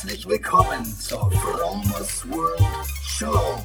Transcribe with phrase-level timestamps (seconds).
[0.00, 2.62] Herzlich willkommen zur Fromers World
[3.04, 3.58] Show.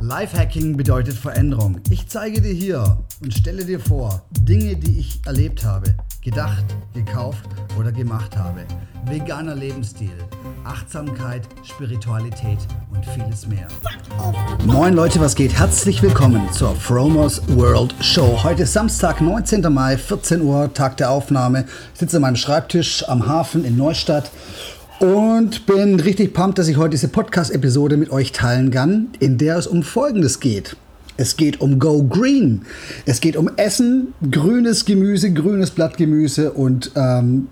[0.00, 1.80] Lifehacking bedeutet Veränderung.
[1.90, 6.64] Ich zeige dir hier und stelle dir vor Dinge, die ich erlebt habe, gedacht,
[6.94, 7.44] gekauft
[7.78, 8.64] oder gemacht habe.
[9.04, 10.16] Veganer Lebensstil,
[10.64, 12.58] Achtsamkeit, Spiritualität
[12.90, 13.68] und vieles mehr.
[14.64, 15.52] Moin Leute, was geht?
[15.52, 18.42] Herzlich willkommen zur Fromers World Show.
[18.42, 19.70] Heute Samstag, 19.
[19.70, 21.66] Mai, 14 Uhr, Tag der Aufnahme.
[21.92, 24.30] Ich sitze an meinem Schreibtisch am Hafen in Neustadt
[25.00, 29.58] und bin richtig pumped, dass ich heute diese Podcast-Episode mit euch teilen kann, in der
[29.58, 30.74] es um Folgendes geht.
[31.16, 32.62] Es geht um Go Green.
[33.06, 37.48] Es geht um Essen, grünes Gemüse, grünes Blattgemüse und ähm,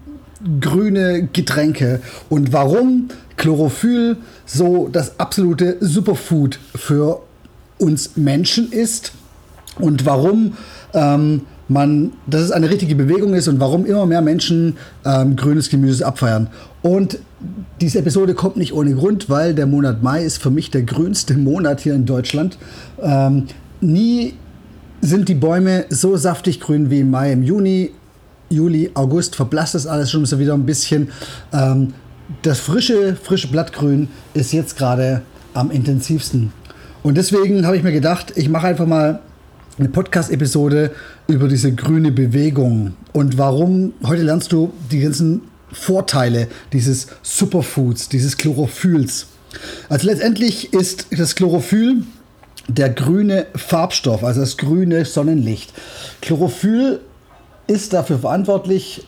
[0.61, 2.01] grüne Getränke.
[2.29, 4.17] Und warum Chlorophyll
[4.47, 7.21] so das absolute Superfood für
[7.79, 9.13] uns Menschen ist
[9.79, 10.57] und warum
[10.95, 15.71] ähm, man, dass es eine richtige Bewegung ist und warum immer mehr Menschen ähm, grünes
[15.71, 16.49] Gemüse abfeiern.
[16.83, 17.19] Und
[17.81, 21.35] diese Episode kommt nicht ohne Grund, weil der Monat Mai ist für mich der grünste
[21.37, 22.59] Monat hier in Deutschland.
[23.01, 23.47] Ähm,
[23.81, 24.35] nie
[25.01, 27.33] sind die Bäume so saftig grün wie im Mai.
[27.33, 27.91] Im Juni,
[28.49, 31.09] Juli, August verblasst das alles schon so wieder ein bisschen.
[31.53, 31.95] Ähm,
[32.43, 35.23] das frische, frische Blattgrün ist jetzt gerade
[35.55, 36.53] am intensivsten.
[37.03, 39.21] Und deswegen habe ich mir gedacht, ich mache einfach mal
[39.79, 40.91] eine Podcast-Episode
[41.29, 43.95] über diese grüne Bewegung und warum.
[44.05, 45.43] Heute lernst du die ganzen
[45.73, 49.27] Vorteile dieses Superfoods, dieses Chlorophylls.
[49.89, 52.03] Also letztendlich ist das Chlorophyll
[52.69, 55.73] der grüne Farbstoff, also das grüne Sonnenlicht.
[56.21, 57.01] Chlorophyll
[57.67, 59.07] ist dafür verantwortlich,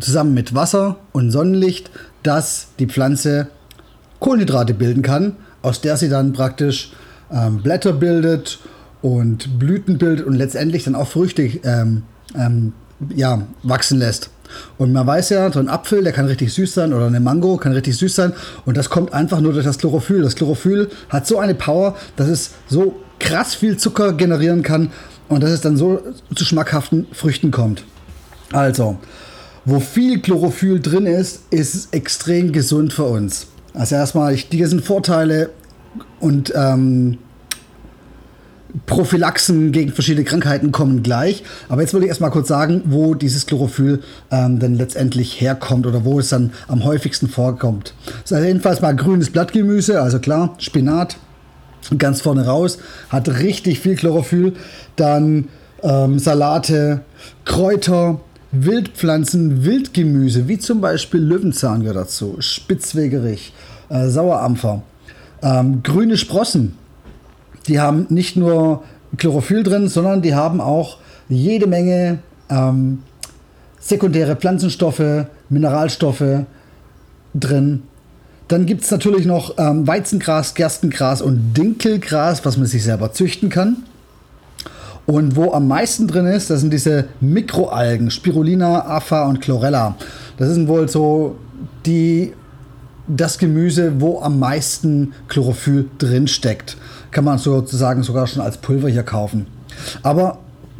[0.00, 1.90] zusammen mit Wasser und Sonnenlicht,
[2.22, 3.48] dass die Pflanze
[4.18, 6.92] Kohlenhydrate bilden kann, aus der sie dann praktisch
[7.30, 8.58] ähm, Blätter bildet
[9.02, 12.02] und Blüten bildet und letztendlich dann auch Früchte ähm,
[12.36, 12.72] ähm,
[13.14, 14.30] ja, wachsen lässt.
[14.78, 17.56] Und man weiß ja, so ein Apfel, der kann richtig süß sein oder eine Mango
[17.56, 18.32] kann richtig süß sein.
[18.66, 20.22] Und das kommt einfach nur durch das Chlorophyll.
[20.22, 24.90] Das Chlorophyll hat so eine Power, dass es so krass viel Zucker generieren kann
[25.28, 26.02] und dass es dann so
[26.34, 27.84] zu schmackhaften Früchten kommt.
[28.52, 28.98] Also,
[29.64, 33.46] wo viel Chlorophyll drin ist, ist es extrem gesund für uns.
[33.72, 35.50] Also erstmal, ich, die ganzen Vorteile
[36.18, 37.18] und ähm,
[38.86, 41.42] Prophylaxen gegen verschiedene Krankheiten kommen gleich.
[41.68, 46.04] Aber jetzt will ich erstmal kurz sagen, wo dieses Chlorophyll ähm, denn letztendlich herkommt oder
[46.04, 47.94] wo es dann am häufigsten vorkommt.
[48.22, 51.16] Das ist jedenfalls mal grünes Blattgemüse, also klar, Spinat,
[51.98, 52.78] ganz vorne raus,
[53.08, 54.54] hat richtig viel Chlorophyll.
[54.96, 55.48] Dann
[55.82, 57.02] ähm, Salate,
[57.44, 58.20] Kräuter,
[58.52, 63.52] Wildpflanzen, Wildgemüse, wie zum Beispiel Löwenzahn gehört dazu, Spitzwegerich,
[63.88, 64.82] äh, Sauerampfer,
[65.42, 66.76] ähm, grüne Sprossen,
[67.66, 68.82] die haben nicht nur
[69.16, 70.98] Chlorophyll drin, sondern die haben auch
[71.28, 73.02] jede Menge ähm,
[73.78, 76.44] sekundäre Pflanzenstoffe, Mineralstoffe
[77.34, 77.82] drin.
[78.48, 83.48] Dann gibt es natürlich noch ähm, Weizengras, Gerstengras und Dinkelgras, was man sich selber züchten
[83.48, 83.84] kann.
[85.06, 89.96] Und wo am meisten drin ist, das sind diese Mikroalgen, Spirulina, Apha und Chlorella.
[90.36, 91.36] Das sind wohl so
[91.86, 92.32] die,
[93.08, 96.76] das Gemüse, wo am meisten Chlorophyll drin steckt
[97.10, 99.46] kann man sozusagen sogar schon als Pulver hier kaufen.
[100.02, 100.38] Aber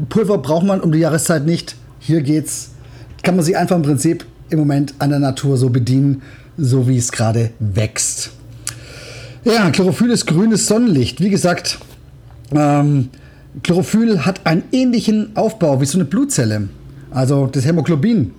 [0.08, 1.76] Pulver braucht man um die Jahreszeit nicht.
[1.98, 2.70] Hier geht's,
[3.22, 6.22] kann man sich einfach im Prinzip im Moment an der Natur so bedienen,
[6.56, 8.30] so wie es gerade wächst.
[9.44, 11.20] Ja, Chlorophyll ist grünes Sonnenlicht.
[11.20, 11.78] Wie gesagt,
[12.52, 13.08] ähm,
[13.62, 16.68] Chlorophyll hat einen ähnlichen Aufbau wie so eine Blutzelle.
[17.10, 18.32] Also das Hämoglobin.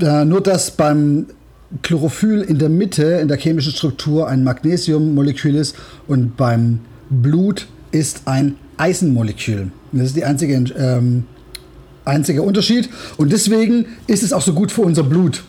[0.00, 1.26] Äh, nur dass beim
[1.80, 5.74] Chlorophyll in der Mitte in der chemischen Struktur ein Magnesiummolekül ist
[6.06, 9.70] und beim Blut ist ein Eisenmolekül.
[9.92, 11.24] Das ist der einzige, ähm,
[12.04, 12.88] einzige Unterschied.
[13.16, 15.44] Und deswegen ist es auch so gut für unser Blut.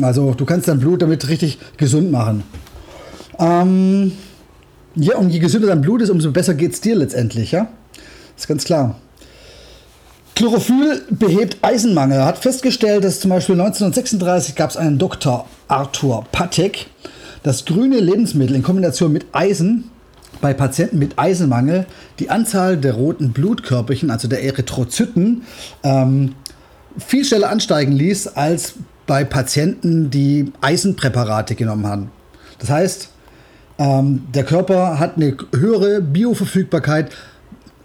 [0.00, 2.42] Also du kannst dein Blut damit richtig gesund machen.
[3.38, 4.12] Ähm,
[4.94, 7.68] ja, und je gesünder dein Blut ist, umso besser geht es dir letztendlich, ja?
[8.34, 9.00] Das ist ganz klar.
[10.40, 12.16] Chlorophyll behebt Eisenmangel.
[12.16, 15.46] Er hat festgestellt, dass zum Beispiel 1936 gab es einen Dr.
[15.68, 16.86] Arthur Patek,
[17.42, 19.90] dass grüne Lebensmittel in Kombination mit Eisen
[20.40, 21.84] bei Patienten mit Eisenmangel
[22.20, 25.42] die Anzahl der roten Blutkörperchen, also der Erythrozyten,
[25.82, 26.34] ähm,
[26.96, 28.76] viel schneller ansteigen ließ als
[29.06, 32.10] bei Patienten, die Eisenpräparate genommen haben.
[32.60, 33.10] Das heißt,
[33.78, 37.10] ähm, der Körper hat eine höhere Bioverfügbarkeit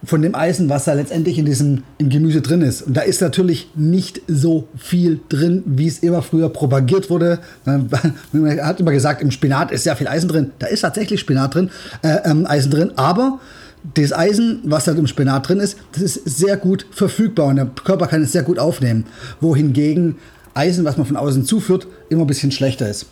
[0.06, 2.84] von dem Eisen, was da letztendlich in diesem im Gemüse drin ist.
[2.84, 7.40] Und da ist natürlich nicht so viel drin, wie es immer früher propagiert wurde.
[7.66, 7.90] Man
[8.62, 10.52] hat immer gesagt, im Spinat ist sehr viel Eisen drin.
[10.60, 11.69] Da ist tatsächlich Spinat drin,
[12.02, 13.40] äh, ähm, Eisen drin, aber
[13.94, 17.66] das Eisen, was da im Spinat drin ist, das ist sehr gut verfügbar und der
[17.66, 19.06] Körper kann es sehr gut aufnehmen.
[19.42, 20.16] Wohingegen
[20.56, 23.08] Eisen, was man von außen zuführt, immer ein bisschen schlechter ist.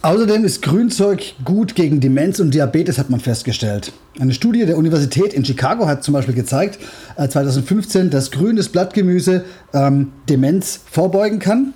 [0.00, 3.92] Außerdem ist Grünzeug gut gegen Demenz und Diabetes, hat man festgestellt.
[4.20, 6.78] Eine Studie der Universität in Chicago hat zum Beispiel gezeigt,
[7.16, 11.74] äh, 2015, dass grünes Blattgemüse ähm, Demenz vorbeugen kann.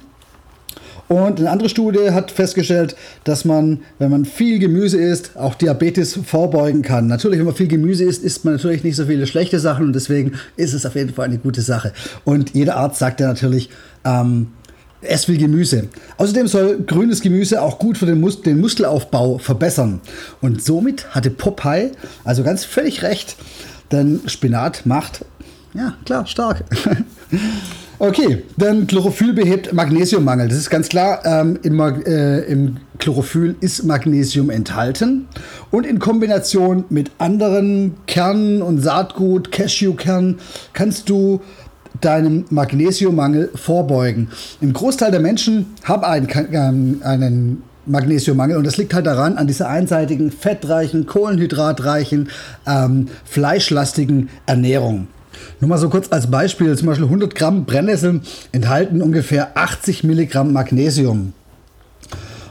[1.08, 6.18] Und eine andere Studie hat festgestellt, dass man, wenn man viel Gemüse isst, auch Diabetes
[6.24, 7.08] vorbeugen kann.
[7.08, 9.94] Natürlich, wenn man viel Gemüse isst, isst man natürlich nicht so viele schlechte Sachen und
[9.94, 11.92] deswegen ist es auf jeden Fall eine gute Sache.
[12.24, 13.68] Und jeder Arzt sagt ja natürlich,
[14.04, 14.52] ähm,
[15.02, 15.88] Ess viel Gemüse.
[16.16, 20.00] Außerdem soll grünes Gemüse auch gut für den, Mus den Muskelaufbau verbessern.
[20.40, 21.92] Und somit hatte Popeye
[22.24, 23.36] also ganz völlig recht,
[23.90, 25.24] denn Spinat macht,
[25.74, 26.64] ja klar, stark.
[27.98, 30.48] okay, dann Chlorophyll behebt Magnesiummangel.
[30.48, 35.26] Das ist ganz klar, ähm, im, äh, im Chlorophyll ist Magnesium enthalten.
[35.70, 40.38] Und in Kombination mit anderen Kernen und Saatgut, Cashewkernen,
[40.72, 41.40] kannst du
[42.00, 44.28] deinem Magnesiummangel vorbeugen.
[44.60, 49.46] Im Großteil der Menschen haben einen, ähm, einen Magnesiummangel und das liegt halt daran, an
[49.46, 52.28] dieser einseitigen, fettreichen, kohlenhydratreichen,
[52.66, 55.08] ähm, fleischlastigen Ernährung.
[55.60, 58.22] Nur mal so kurz als Beispiel, zum Beispiel 100 Gramm Brennnesseln
[58.52, 61.32] enthalten ungefähr 80 Milligramm Magnesium.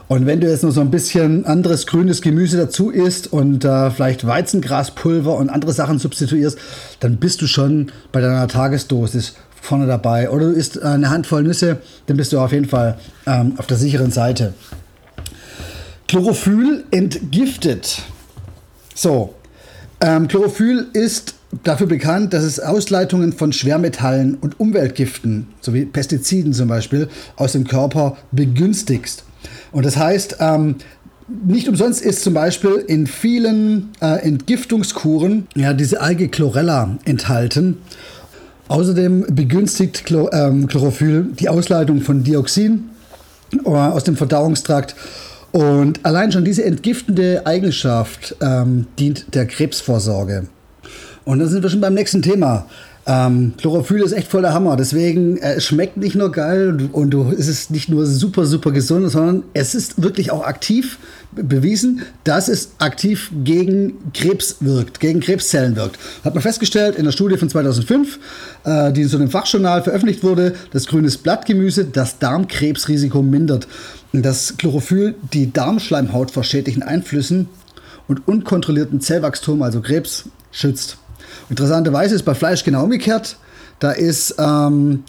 [0.08, 3.90] Und wenn du jetzt noch so ein bisschen anderes grünes Gemüse dazu isst und äh,
[3.90, 6.58] vielleicht Weizengraspulver und andere Sachen substituierst,
[7.00, 10.28] dann bist du schon bei deiner Tagesdosis vorne dabei.
[10.28, 13.76] Oder du isst eine Handvoll Nüsse, dann bist du auf jeden Fall ähm, auf der
[13.76, 14.54] sicheren Seite.
[16.08, 18.02] Chlorophyll entgiftet.
[18.94, 19.34] So,
[20.00, 26.68] ähm, Chlorophyll ist dafür bekannt, dass es Ausleitungen von Schwermetallen und Umweltgiften, sowie Pestiziden zum
[26.68, 29.24] Beispiel, aus dem Körper begünstigt.
[29.72, 30.76] Und das heißt, ähm,
[31.28, 37.78] nicht umsonst ist zum Beispiel in vielen äh, Entgiftungskuren ja, diese Alge Chlorella enthalten.
[38.68, 42.90] Außerdem begünstigt Chlor ähm, Chlorophyll die Ausleitung von Dioxin
[43.64, 44.94] äh, aus dem Verdauungstrakt.
[45.52, 50.46] Und allein schon diese entgiftende Eigenschaft ähm, dient der Krebsvorsorge.
[51.24, 52.66] Und dann sind wir schon beim nächsten Thema.
[53.04, 54.76] Ähm, Chlorophyll ist echt voll der Hammer.
[54.76, 58.70] Deswegen, äh, es schmeckt nicht nur geil und, du, es ist nicht nur super, super
[58.70, 60.98] gesund, sondern es ist wirklich auch aktiv
[61.32, 65.98] bewiesen, dass es aktiv gegen Krebs wirkt, gegen Krebszellen wirkt.
[66.24, 68.20] Hat man festgestellt in der Studie von 2005,
[68.64, 73.66] äh, die in so einem Fachjournal veröffentlicht wurde, dass grünes Blattgemüse das Darmkrebsrisiko mindert.
[74.12, 77.48] Dass Chlorophyll die Darmschleimhaut vor schädlichen Einflüssen
[78.06, 80.98] und unkontrollierten Zellwachstum, also Krebs, schützt.
[81.48, 83.36] Interessanterweise ist bei Fleisch genau umgekehrt.
[83.78, 85.04] Da ist ähm,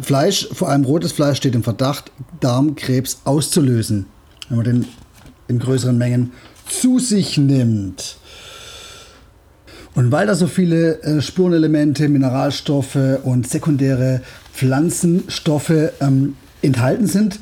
[0.00, 2.10] Fleisch, vor allem rotes Fleisch, steht im Verdacht,
[2.40, 4.06] Darmkrebs auszulösen,
[4.48, 4.86] wenn man den
[5.48, 6.32] in größeren Mengen
[6.68, 8.16] zu sich nimmt.
[9.94, 14.20] Und weil da so viele äh, Spurenelemente, Mineralstoffe und sekundäre
[14.52, 17.40] Pflanzenstoffe ähm, enthalten sind,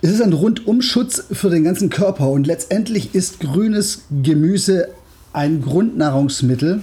[0.00, 2.28] ist es ein Rundumschutz für den ganzen Körper.
[2.28, 4.88] Und letztendlich ist grünes Gemüse
[5.32, 6.82] ein Grundnahrungsmittel,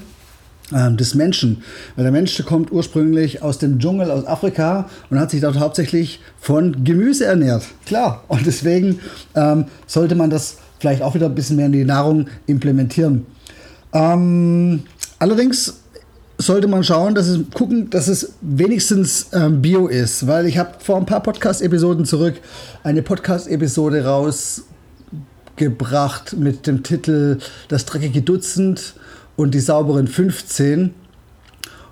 [0.71, 1.63] des Menschen.
[1.95, 6.19] Weil der Mensch kommt ursprünglich aus dem Dschungel aus Afrika und hat sich dort hauptsächlich
[6.39, 7.63] von Gemüse ernährt.
[7.85, 8.23] Klar.
[8.27, 8.99] Und deswegen
[9.35, 13.25] ähm, sollte man das vielleicht auch wieder ein bisschen mehr in die Nahrung implementieren.
[13.93, 14.83] Ähm,
[15.17, 15.81] allerdings
[16.37, 20.71] sollte man schauen, dass es gucken, dass es wenigstens ähm, Bio ist, weil ich habe
[20.79, 22.35] vor ein paar Podcast-Episoden zurück
[22.83, 28.93] eine Podcast-Episode rausgebracht mit dem Titel Das dreckige Dutzend
[29.39, 30.93] und die sauberen 15.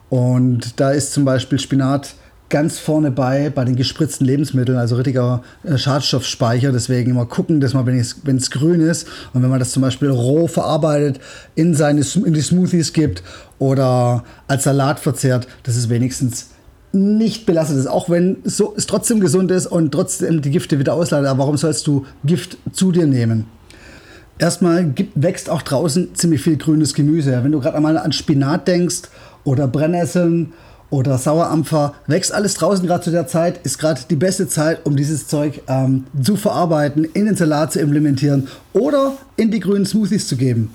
[0.10, 2.14] Und da ist zum Beispiel Spinat
[2.50, 6.74] ganz vorne bei bei den gespritzten Lebensmitteln, also richtiger äh, Schadstoffspeicher.
[6.74, 10.10] Deswegen immer gucken, dass man, wenn es grün ist und wenn man das zum Beispiel
[10.10, 11.22] roh verarbeitet
[11.56, 13.24] in, seine, in die Smoothies gibt
[13.60, 16.50] oder als Salat verzehrt, dass es wenigstens
[16.92, 20.96] nicht belastet ist, auch wenn so, es trotzdem gesund ist und trotzdem die Gifte wieder
[20.96, 21.30] ausleitet.
[21.30, 23.46] Aber warum sollst du Gift zu dir nehmen?
[24.40, 27.44] Erstmal gibt, wächst auch draußen ziemlich viel grünes Gemüse.
[27.44, 29.04] Wenn du gerade einmal an Spinat denkst
[29.44, 30.54] oder Brennnesseln
[30.90, 34.96] oder Sauerampfer, wächst alles draußen gerade zu der Zeit, ist gerade die beste Zeit, um
[34.96, 40.28] dieses Zeug ähm, zu verarbeiten, in den Salat zu implementieren oder in die grünen Smoothies
[40.28, 40.72] zu geben.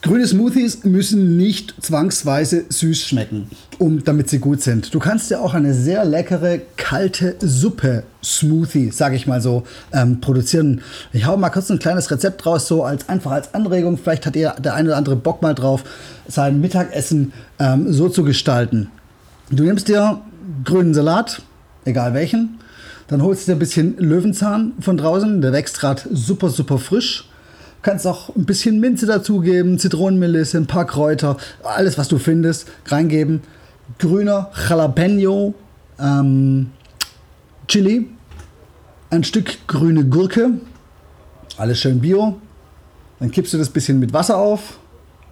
[0.00, 4.94] Grüne Smoothies müssen nicht zwangsweise süß schmecken, um, damit sie gut sind.
[4.94, 10.20] Du kannst ja auch eine sehr leckere kalte Suppe Smoothie, sage ich mal so, ähm,
[10.20, 10.82] produzieren.
[11.12, 13.98] Ich hau mal kurz ein kleines Rezept raus, so als einfach als Anregung.
[13.98, 15.82] Vielleicht hat ihr der eine oder andere Bock mal drauf,
[16.28, 18.90] sein Mittagessen ähm, so zu gestalten.
[19.50, 20.20] Du nimmst dir
[20.64, 21.42] grünen Salat,
[21.84, 22.60] egal welchen,
[23.08, 27.28] dann holst du dir ein bisschen Löwenzahn von draußen, der wächst gerade super, super frisch
[27.82, 33.42] kannst auch ein bisschen Minze dazugeben, Zitronenmelisse, ein paar Kräuter, alles was du findest, reingeben.
[33.98, 35.54] Grüner Jalapeno,
[35.98, 36.70] ähm,
[37.66, 38.08] Chili,
[39.10, 40.50] ein Stück grüne Gurke,
[41.56, 42.36] alles schön bio.
[43.20, 44.78] Dann kippst du das bisschen mit Wasser auf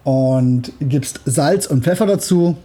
[0.05, 2.57] und gibst Salz und Pfeffer dazu,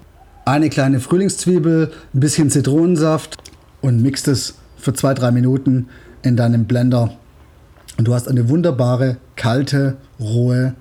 [0.45, 3.37] eine kleine Frühlingszwiebel, ein bisschen Zitronensaft
[3.81, 5.89] und mixt es für zwei, drei Minuten
[6.23, 7.17] in deinem Blender.
[7.97, 10.73] Und du hast eine wunderbare, kalte, rohe,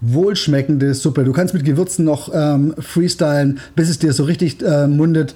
[0.00, 1.24] wohlschmeckende Suppe.
[1.24, 5.34] Du kannst mit Gewürzen noch ähm, freestylen, bis es dir so richtig äh, mundet.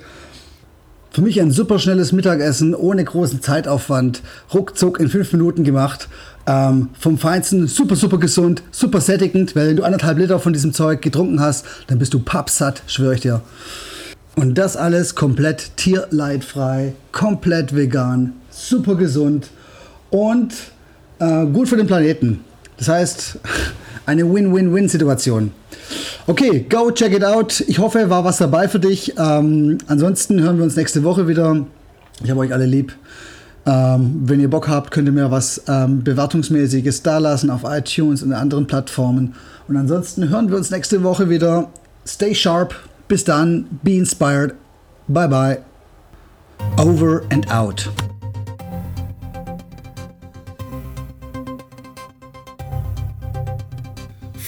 [1.10, 4.22] Für mich ein super schnelles Mittagessen ohne großen Zeitaufwand.
[4.54, 6.08] Ruckzuck in fünf Minuten gemacht.
[6.46, 10.72] Ähm, vom Feinsten, super, super gesund, super sättigend, weil wenn du anderthalb Liter von diesem
[10.72, 13.42] Zeug getrunken hast, dann bist du pappsatt, schwöre ich dir.
[14.34, 19.50] Und das alles komplett tierleidfrei, komplett vegan, super gesund
[20.10, 20.54] und
[21.22, 22.40] äh, gut für den Planeten.
[22.76, 23.38] Das heißt,
[24.06, 25.52] eine Win-Win-Win-Situation.
[26.26, 27.60] Okay, go check it out.
[27.66, 29.14] Ich hoffe, war was dabei für dich.
[29.18, 31.66] Ähm, ansonsten hören wir uns nächste Woche wieder.
[32.22, 32.92] Ich habe euch alle lieb.
[33.64, 38.32] Ähm, wenn ihr Bock habt, könnt ihr mir was ähm, Bewertungsmäßiges dalassen auf iTunes und
[38.32, 39.34] anderen Plattformen.
[39.68, 41.70] Und ansonsten hören wir uns nächste Woche wieder.
[42.06, 42.74] Stay sharp.
[43.06, 43.66] Bis dann.
[43.82, 44.54] Be inspired.
[45.06, 45.58] Bye bye.
[46.78, 47.90] Over and out.